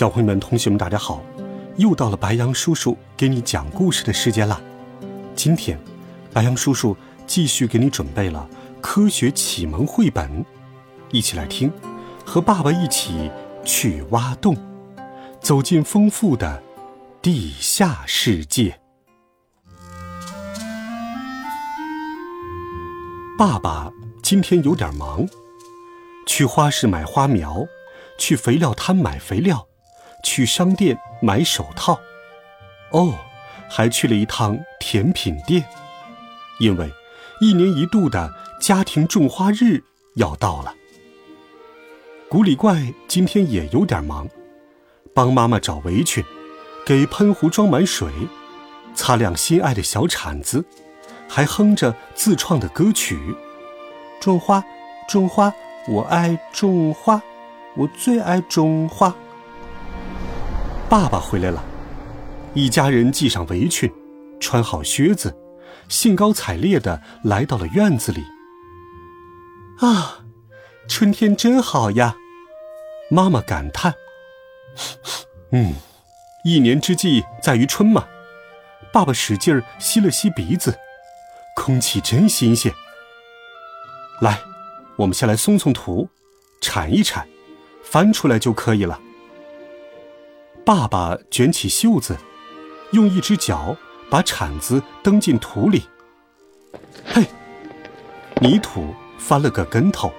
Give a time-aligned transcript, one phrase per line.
[0.00, 1.22] 小朋友们、同学们，大家好！
[1.76, 4.58] 又到了白羊叔叔给你讲故事的时间了。
[5.36, 5.78] 今天，
[6.32, 6.96] 白羊叔叔
[7.26, 8.48] 继续给你准备了
[8.80, 10.42] 科学启蒙绘本，
[11.10, 11.70] 一起来听，
[12.24, 13.30] 和爸爸一起
[13.62, 14.56] 去挖洞，
[15.38, 16.62] 走进丰富的
[17.20, 18.80] 地下世界。
[23.36, 25.28] 爸爸今天有点忙，
[26.26, 27.66] 去花市买花苗，
[28.18, 29.66] 去肥料摊买肥料。
[30.22, 31.98] 去商店买手套，
[32.90, 33.14] 哦，
[33.68, 35.64] 还去了一趟甜品店，
[36.58, 36.90] 因为
[37.40, 39.82] 一年一度的家庭种花日
[40.16, 40.74] 要到了。
[42.28, 44.28] 古里怪今天也有点忙，
[45.14, 46.24] 帮妈妈找围裙，
[46.86, 48.08] 给喷壶装满水，
[48.94, 50.64] 擦亮心爱的小铲子，
[51.28, 53.18] 还哼着自创的歌曲：
[54.20, 54.62] 种花，
[55.08, 55.52] 种花，
[55.88, 57.20] 我爱种花，
[57.74, 59.14] 我最爱种花。
[60.90, 61.62] 爸爸回来了，
[62.52, 63.88] 一家人系上围裙，
[64.40, 65.32] 穿好靴子，
[65.88, 68.24] 兴高采烈的来到了院子里。
[69.78, 70.24] 啊，
[70.88, 72.16] 春天真好呀！
[73.08, 73.94] 妈妈感叹。
[75.52, 75.74] 嗯，
[76.44, 78.04] 一年之计在于春嘛。
[78.92, 80.76] 爸爸使劲儿吸了吸鼻子，
[81.54, 82.74] 空气真新鲜。
[84.20, 84.40] 来，
[84.96, 86.08] 我们先来松松土，
[86.60, 87.28] 铲一铲，
[87.84, 89.00] 翻出来就可以了。
[90.70, 92.16] 爸爸卷起袖子，
[92.92, 93.76] 用一只脚
[94.08, 95.82] 把铲子蹬进土里。
[97.04, 97.26] 嘿，
[98.40, 100.12] 泥土翻了个跟头，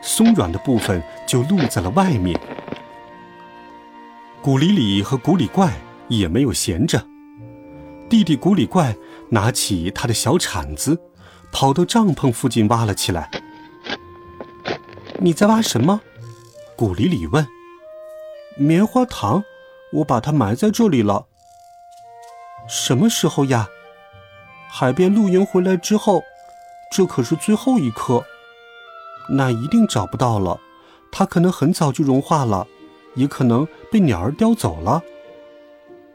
[0.00, 2.40] 松软的部分就露在了外面。
[4.40, 5.72] 古里里和古里怪
[6.06, 7.04] 也没有闲着，
[8.08, 8.94] 弟弟古里怪
[9.30, 10.96] 拿起他的小铲子，
[11.50, 13.28] 跑到帐篷附近挖了起来。
[15.18, 16.00] 你在挖什么？
[16.76, 17.44] 古里里问。
[18.56, 19.42] 棉花糖。
[19.92, 21.26] 我把它埋在这里了。
[22.68, 23.68] 什么时候呀？
[24.70, 26.22] 海边露营回来之后，
[26.90, 28.24] 这可是最后一颗。
[29.28, 30.58] 那一定找不到了，
[31.10, 32.66] 它可能很早就融化了，
[33.14, 35.02] 也可能被鸟儿叼走了。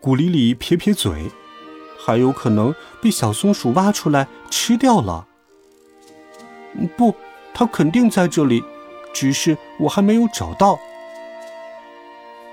[0.00, 1.30] 古里里撇撇嘴，
[1.98, 5.28] 还有可能被小松鼠挖出来吃掉了。
[6.96, 7.14] 不，
[7.54, 8.64] 它肯定在这里，
[9.12, 10.78] 只是我还没有找到。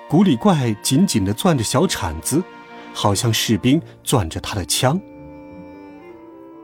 [0.10, 2.42] 古里怪紧紧地攥着小铲子，
[2.94, 5.00] 好像士兵攥着他的枪。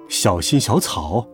[0.07, 1.27] 小心小草，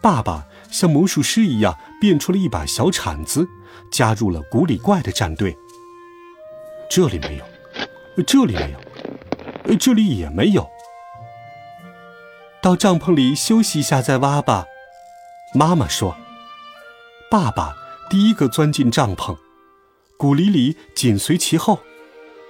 [0.00, 3.48] 爸爸像魔术师一样变出了一把小铲子，
[3.90, 5.56] 加入了古里怪的战队。
[6.88, 7.44] 这里没有，
[8.24, 8.72] 这里没
[9.66, 10.68] 有，这里也没有。
[12.62, 14.66] 到帐篷里休息一下再挖吧，
[15.54, 16.16] 妈妈说。
[17.30, 17.74] 爸爸
[18.08, 19.36] 第一个钻进帐篷。
[20.18, 21.78] 古里里紧随其后，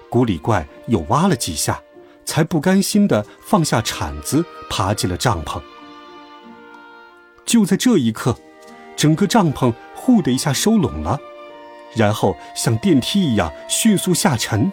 [0.08, 1.82] 古里怪又挖了几下，
[2.24, 5.60] 才不甘心地放下铲子，爬进了帐篷。
[7.44, 8.38] 就在这一刻，
[8.96, 11.20] 整个帐篷“呼”的一下收拢了，
[11.94, 14.72] 然后像电梯一样迅速下沉，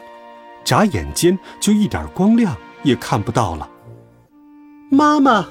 [0.64, 3.70] 眨眼间就一点光亮也看不到了。
[4.90, 5.50] 妈妈！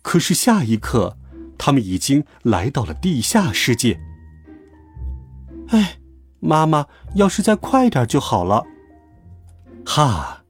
[0.00, 1.18] 可是下一刻，
[1.58, 4.00] 他们已经来到了地下世界。
[5.68, 5.98] 哎，
[6.40, 8.64] 妈妈，要是再快点就好了。
[9.84, 10.44] 哈，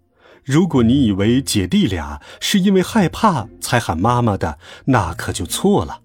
[0.44, 6.02] 如果你以为姐弟俩是因为害怕才喊妈妈的，那可就错了。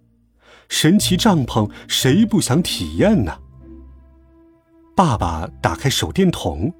[0.69, 3.39] 神奇帐篷谁不想体验呢？
[4.95, 6.73] 爸爸打开手电筒，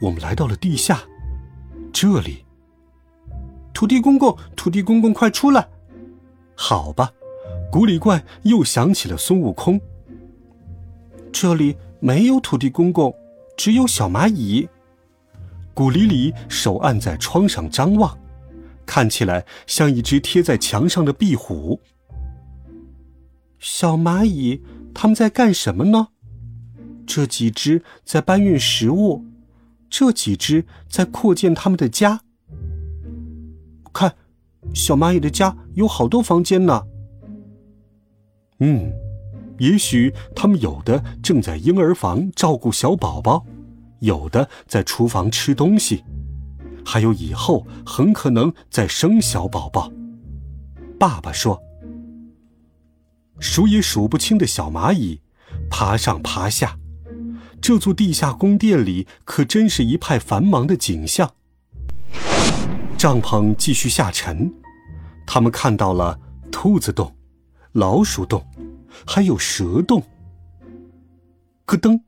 [0.00, 1.00] 我们来到了地下，
[1.92, 2.44] 这里。
[3.72, 5.68] 土地公公，土地公公，快出来！
[6.54, 7.10] 好吧，
[7.70, 9.80] 古里怪又想起了孙悟空。
[11.34, 13.12] 这里没有土地公公，
[13.56, 14.68] 只有小蚂蚁。
[15.74, 18.16] 古里里手按在窗上张望，
[18.86, 21.80] 看起来像一只贴在墙上的壁虎。
[23.58, 24.62] 小蚂蚁，
[24.94, 26.06] 他们在干什么呢？
[27.04, 29.24] 这几只在搬运食物，
[29.90, 32.20] 这几只在扩建他们的家。
[33.92, 34.14] 看，
[34.72, 36.86] 小蚂蚁的家有好多房间呢。
[38.60, 38.92] 嗯。
[39.58, 43.44] 也许他们有的正在婴儿房照顾小宝宝，
[44.00, 46.04] 有的在厨房吃东西，
[46.84, 49.92] 还有以后很可能在生小宝宝。
[50.98, 51.62] 爸爸说
[53.38, 55.20] ：“数也数不清的小蚂蚁，
[55.70, 56.78] 爬上爬下，
[57.60, 61.30] 这座地下宫殿里可真是一派繁忙的景象。”
[62.98, 64.52] 帐篷继续下沉，
[65.26, 66.18] 他们看到了
[66.50, 67.14] 兔子洞、
[67.72, 68.44] 老鼠洞。
[69.06, 70.02] 还有蛇洞。
[71.64, 72.00] 咯噔！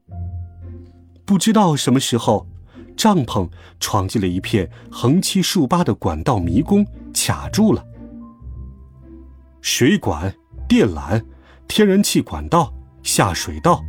[1.24, 2.46] 不知道什么时候，
[2.96, 3.48] 帐篷
[3.80, 7.84] 闯进了一片横七竖八的管道迷宫，卡住了。
[9.60, 10.32] 水管、
[10.68, 11.24] 电缆、
[11.66, 12.72] 天然气管道、
[13.02, 13.82] 下水道。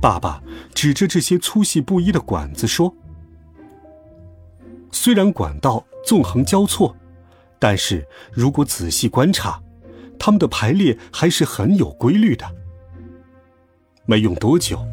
[0.00, 0.42] 爸爸
[0.74, 2.94] 指着这些粗细不一的管子说
[4.92, 6.94] ：“虽然管道纵横交错，
[7.58, 9.60] 但是如果仔细观察。”
[10.26, 12.44] 他们的排列还是很有规律的。
[14.06, 14.84] 没用多久，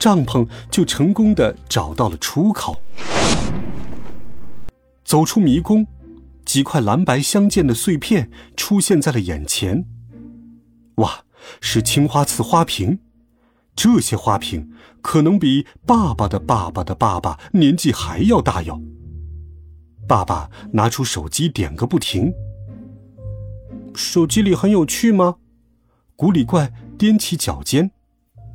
[0.00, 2.82] 帐篷就成功的找到了出口。
[5.04, 5.86] 走出迷宫，
[6.44, 9.84] 几块蓝白相间的碎片出现在了眼前。
[10.96, 11.22] 哇，
[11.60, 12.98] 是青花瓷花瓶！
[13.76, 18.82] 这些花瓶可能比爸爸的爸爸的爸爸年纪还要大哟。
[20.08, 22.34] 爸爸拿出手机点个不停。
[23.94, 25.36] 手机里很有趣吗？
[26.16, 27.90] 古里怪踮起脚尖。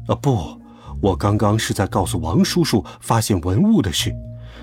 [0.07, 0.61] 啊，不，
[1.01, 4.13] 我刚刚是在告诉王叔叔发现文物的事。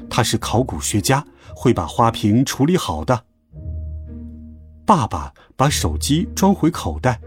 [0.09, 1.25] 他是考古学家，
[1.55, 3.25] 会把花瓶处理好的。
[4.85, 7.21] 爸爸把手机装回口袋，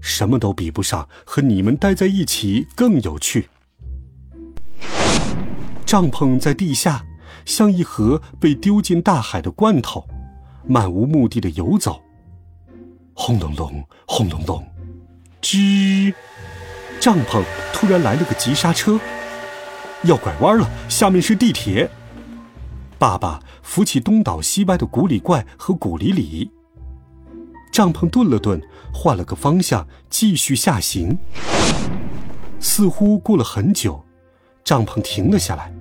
[0.00, 3.48] 什么都比不上和你们待在一起更有趣。
[5.84, 7.04] 帐篷在地下，
[7.44, 10.08] 像一盒被丢进大海的罐头，
[10.66, 12.00] 漫无目的的游走。
[13.14, 14.66] 轰隆隆，轰隆隆，
[15.40, 16.12] 吱！
[17.00, 17.42] 帐篷
[17.72, 18.98] 突然来了个急刹车，
[20.04, 20.68] 要拐弯了。
[20.88, 21.90] 下面是地铁。
[22.98, 26.50] 爸爸扶起东倒西歪的古里怪和古里里。
[27.72, 28.60] 帐篷顿了顿，
[28.92, 31.18] 换了个方向，继续下行。
[32.60, 34.04] 似乎过了很久，
[34.62, 35.72] 帐篷停了下来，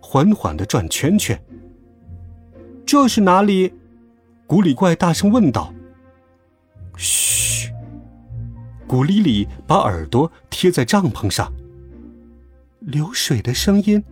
[0.00, 1.40] 缓缓的转圈圈。
[2.86, 3.74] 这是哪里？
[4.46, 5.74] 古里怪大声问道。
[6.98, 7.72] 嘘，
[8.88, 11.52] 古丽丽把耳朵贴在帐篷上。
[12.80, 14.02] 流水的声音。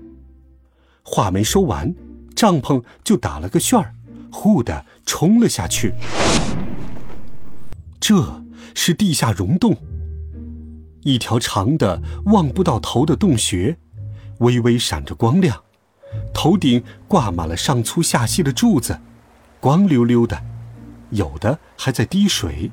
[1.02, 1.94] 话没说完，
[2.34, 3.92] 帐篷就打了个旋儿，
[4.30, 5.94] 呼的冲了下去。
[7.98, 8.44] 这
[8.74, 9.76] 是地下溶洞，
[11.02, 13.76] 一条长的望不到头的洞穴，
[14.38, 15.60] 微微闪着光亮，
[16.32, 19.00] 头顶挂满了上粗下细的柱子，
[19.58, 20.40] 光溜溜的。
[21.10, 22.70] 有的还在滴水，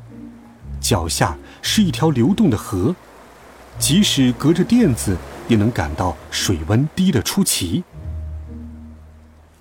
[0.82, 2.96] 脚下是一条流动的河，
[3.78, 7.84] 即使隔着垫子，也能感到水温低得出奇。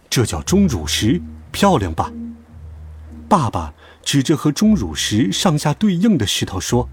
[0.08, 1.20] 这叫钟乳石，
[1.50, 2.12] 漂亮吧？
[3.28, 3.72] 爸爸
[4.02, 6.88] 指着和钟乳石上下对应的石头说：“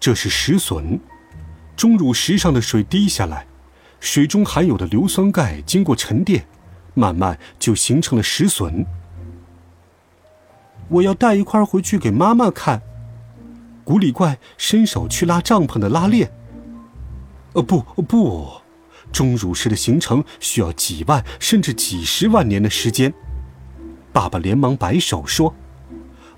[0.00, 0.98] 这是石笋，
[1.76, 3.46] 钟乳石上的水滴下来，
[4.00, 6.46] 水中含有的硫酸钙经过沉淀，
[6.94, 8.86] 慢慢就形成了石笋。”
[10.92, 12.82] 我要带一块回去给妈妈看。
[13.84, 16.30] 古里怪伸手去拉帐篷的拉链。
[17.54, 18.48] 呃，不不，
[19.10, 23.12] 钟乳石的形成需要几万甚至几十万年的时间。
[24.12, 25.54] 爸爸连忙摆手说：“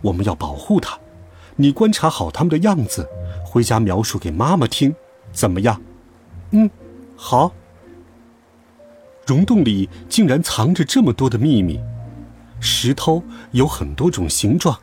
[0.03, 0.99] 我们要保护它，
[1.57, 3.09] 你观察好它们的样子，
[3.45, 4.95] 回家描述给妈妈听，
[5.33, 5.81] 怎么样？”
[6.53, 6.71] 嗯，
[7.17, 7.53] 好。
[9.27, 11.81] 溶洞里竟然藏着这么多的秘密。
[12.65, 14.81] 石头有很多种形状，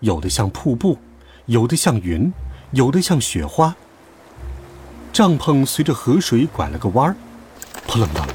[0.00, 0.98] 有的像瀑布，
[1.44, 2.32] 有的像云，
[2.70, 3.76] 有的像雪花。
[5.12, 7.16] 帐篷随着河水拐了个弯儿，
[7.86, 8.26] 扑棱棱，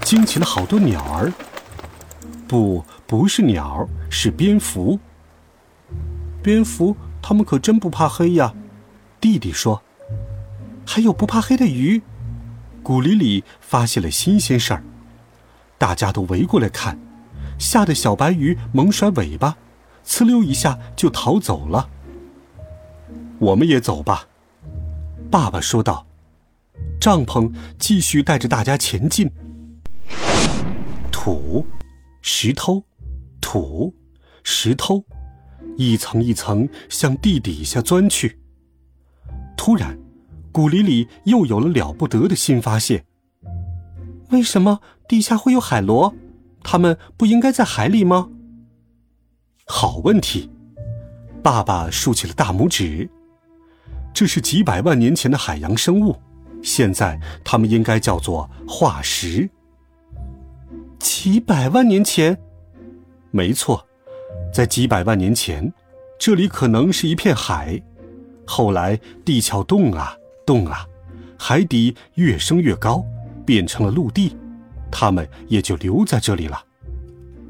[0.00, 1.30] 惊起了好多鸟儿。
[2.48, 4.98] 不，不是鸟，是蝙蝠。
[6.42, 8.54] 蝙蝠，它们可真不怕黑呀。
[9.20, 9.82] 弟弟说，
[10.86, 12.00] 还有不怕黑的鱼。
[12.82, 14.82] 古里里发现了新鲜事儿，
[15.76, 16.98] 大家都围过来看。
[17.58, 19.56] 吓得小白鱼猛甩尾巴，
[20.04, 21.88] 呲溜一下就逃走了。
[23.38, 24.28] 我们也走吧，
[25.30, 26.06] 爸爸说道。
[27.00, 29.30] 帐篷继续带着大家前进。
[31.12, 31.66] 土，
[32.22, 32.82] 石头，
[33.40, 33.94] 土，
[34.42, 35.04] 石头，
[35.76, 38.40] 一层一层向地底下钻去。
[39.56, 39.98] 突然，
[40.50, 43.04] 古里里又有了了不得的新发现。
[44.30, 46.14] 为什么地下会有海螺？
[46.64, 48.30] 他们不应该在海里吗？
[49.66, 50.50] 好问题，
[51.42, 53.08] 爸爸竖起了大拇指。
[54.12, 56.16] 这是几百万年前的海洋生物，
[56.62, 59.48] 现在它们应该叫做化石。
[60.98, 62.38] 几百万年前，
[63.30, 63.86] 没错，
[64.52, 65.72] 在几百万年前，
[66.18, 67.82] 这里可能是一片海，
[68.46, 70.16] 后来地壳动啊
[70.46, 70.86] 动啊，
[71.38, 73.04] 海底越升越高，
[73.44, 74.36] 变成了陆地，
[74.94, 76.64] 他们也就留在这里了。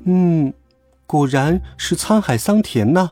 [0.07, 0.53] 嗯，
[1.07, 3.11] 果然是沧海桑田呢。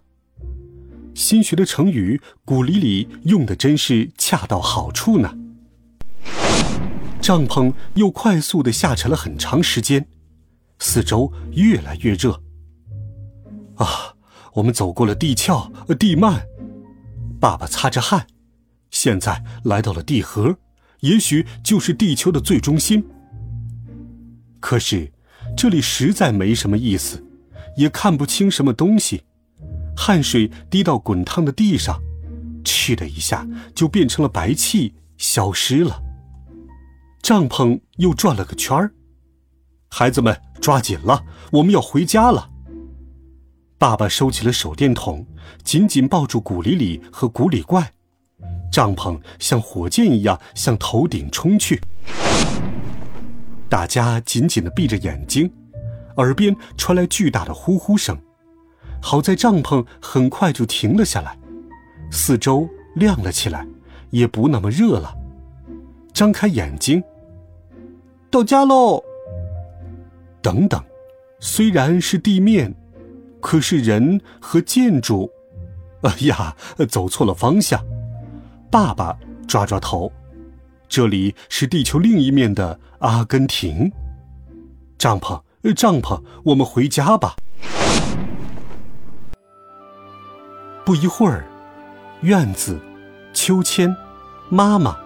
[1.15, 5.35] 新学的成语“古里里”用的真是恰到好处呢。
[7.21, 10.07] 帐篷又快速的下沉了很长时间，
[10.79, 12.41] 四周越来越热。
[13.77, 14.15] 啊，
[14.55, 16.41] 我们走过了地壳、地幔，
[17.39, 18.27] 爸爸擦着汗，
[18.91, 20.57] 现在来到了地核，
[21.01, 23.05] 也许就是地球的最中心。
[24.63, 25.13] 可是，
[25.57, 27.23] 这里实在没什么意思，
[27.77, 29.25] 也看不清什么东西。
[29.97, 32.01] 汗水滴到滚烫的地上，
[32.65, 36.01] 嗤的一下就变成了白气，消失了。
[37.21, 38.93] 帐篷又转了个圈儿，
[39.91, 42.49] 孩子们抓紧了，我们要回家了。
[43.79, 45.27] 爸爸收起了手电筒，
[45.65, 47.93] 紧紧抱住古里里和古里怪，
[48.71, 51.81] 帐篷像火箭一样向头顶冲去。
[53.73, 55.51] 大家紧紧的闭着眼睛，
[56.19, 58.15] 耳边传来巨大的呼呼声。
[59.01, 61.39] 好在帐篷很快就停了下来，
[62.11, 63.67] 四周亮了起来，
[64.11, 65.17] 也不那么热了。
[66.13, 67.03] 张开眼睛，
[68.31, 69.03] 到家喽。
[70.43, 70.79] 等等，
[71.41, 72.75] 虽然是地面，
[73.41, 75.31] 可是人和建筑，
[76.03, 76.55] 哎呀，
[76.91, 77.83] 走错了方向。
[78.71, 80.13] 爸爸抓抓头，
[80.93, 83.91] 这里是地球另一面的阿根廷。
[84.99, 85.41] 帐篷，
[85.75, 87.35] 帐篷，我们回家吧。
[90.85, 91.47] 不一会儿，
[92.21, 92.79] 院子、
[93.33, 93.97] 秋千、
[94.51, 94.99] 妈妈，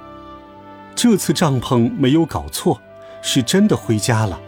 [0.97, 2.81] 这次帐篷没有搞错，
[3.23, 4.41] 是真的回家了。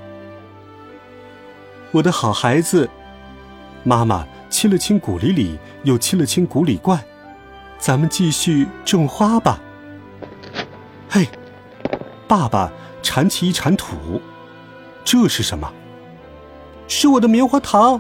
[1.93, 2.91] 我的好孩子，
[3.85, 7.05] 妈妈亲了亲古里里，又亲了亲古里怪，
[7.79, 9.61] 咱们继续种花吧。
[11.11, 11.27] 嘿，
[12.27, 12.71] 爸爸
[13.03, 14.21] 铲起一铲土，
[15.05, 15.73] 这是什么？
[16.87, 17.99] 是我的棉花糖，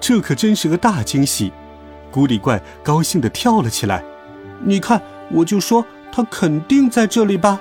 [0.00, 1.52] 这可真是个大惊喜。
[2.10, 4.02] 古里怪高兴地跳了起来，
[4.64, 7.60] 你看，我就说他肯定在这里吧。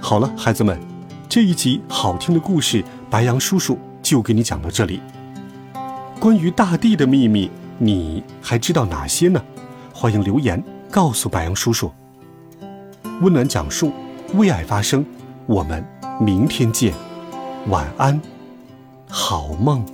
[0.00, 0.80] 好了，孩子们，
[1.28, 5.02] 这一集好听的故事，白羊叔叔就给你讲到这里。
[6.18, 9.44] 关于大地的秘密，你还知道哪些呢？
[10.00, 10.62] 欢迎留言
[10.92, 11.90] 告诉白杨叔叔。
[13.20, 13.90] 温暖讲述，
[14.34, 15.04] 为爱发声，
[15.44, 15.84] 我们
[16.20, 16.94] 明天见，
[17.66, 18.20] 晚安。
[19.08, 19.84] 好梦。